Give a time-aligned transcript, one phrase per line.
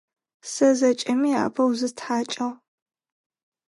[0.51, 2.49] Сэ зэкӏэми апэу зыстхьакӏыгъ.